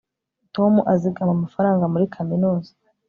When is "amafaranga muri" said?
1.37-2.05